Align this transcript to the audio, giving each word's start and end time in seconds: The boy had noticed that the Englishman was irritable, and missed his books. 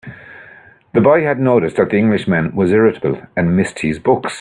The 0.95 0.99
boy 1.01 1.25
had 1.25 1.37
noticed 1.39 1.75
that 1.77 1.91
the 1.91 1.97
Englishman 1.97 2.55
was 2.55 2.71
irritable, 2.71 3.21
and 3.37 3.55
missed 3.55 3.81
his 3.81 3.99
books. 3.99 4.29